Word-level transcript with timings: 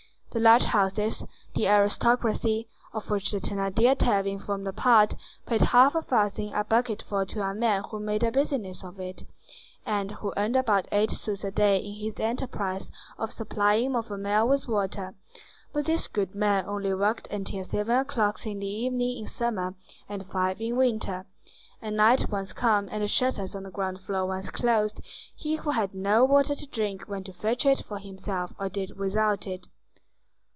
The 0.33 0.39
large 0.39 0.63
houses, 0.63 1.25
the 1.55 1.67
aristocracy, 1.67 2.69
of 2.93 3.09
which 3.09 3.31
the 3.33 3.41
Thénardier 3.41 3.97
tavern 3.97 4.39
formed 4.39 4.65
a 4.65 4.71
part, 4.71 5.15
paid 5.45 5.59
half 5.59 5.93
a 5.93 6.01
farthing 6.01 6.53
a 6.53 6.63
bucketful 6.63 7.25
to 7.25 7.41
a 7.41 7.53
man 7.53 7.83
who 7.89 7.99
made 7.99 8.23
a 8.23 8.31
business 8.31 8.81
of 8.81 8.97
it, 9.01 9.25
and 9.85 10.11
who 10.11 10.31
earned 10.37 10.55
about 10.55 10.87
eight 10.93 11.11
sous 11.11 11.43
a 11.43 11.51
day 11.51 11.79
in 11.79 11.95
his 11.95 12.17
enterprise 12.17 12.89
of 13.17 13.33
supplying 13.33 13.91
Montfermeil 13.91 14.47
with 14.47 14.69
water; 14.69 15.15
but 15.73 15.83
this 15.83 16.07
good 16.07 16.33
man 16.33 16.63
only 16.65 16.93
worked 16.93 17.27
until 17.29 17.65
seven 17.65 17.99
o'clock 17.99 18.47
in 18.47 18.59
the 18.59 18.67
evening 18.67 19.17
in 19.17 19.27
summer, 19.27 19.75
and 20.07 20.25
five 20.25 20.61
in 20.61 20.77
winter; 20.77 21.25
and 21.81 21.97
night 21.97 22.29
once 22.31 22.53
come 22.53 22.87
and 22.89 23.03
the 23.03 23.07
shutters 23.09 23.53
on 23.53 23.63
the 23.63 23.69
ground 23.69 23.99
floor 23.99 24.25
once 24.25 24.49
closed, 24.49 25.01
he 25.35 25.57
who 25.57 25.71
had 25.71 25.93
no 25.93 26.23
water 26.23 26.55
to 26.55 26.67
drink 26.67 27.03
went 27.09 27.25
to 27.25 27.33
fetch 27.33 27.65
it 27.65 27.83
for 27.83 27.97
himself 27.99 28.53
or 28.57 28.69
did 28.69 28.97
without 28.97 29.45
it. 29.45 29.67